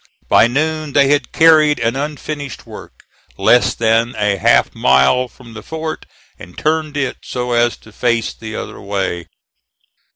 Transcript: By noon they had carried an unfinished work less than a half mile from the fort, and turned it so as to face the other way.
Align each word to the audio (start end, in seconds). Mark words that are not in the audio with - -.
By 0.27 0.47
noon 0.47 0.93
they 0.93 1.09
had 1.09 1.31
carried 1.31 1.77
an 1.77 1.95
unfinished 1.95 2.65
work 2.65 3.03
less 3.37 3.75
than 3.75 4.15
a 4.15 4.37
half 4.37 4.73
mile 4.73 5.27
from 5.27 5.53
the 5.53 5.61
fort, 5.61 6.07
and 6.39 6.57
turned 6.57 6.97
it 6.97 7.17
so 7.23 7.51
as 7.51 7.77
to 7.85 7.91
face 7.91 8.33
the 8.33 8.55
other 8.55 8.81
way. 8.81 9.27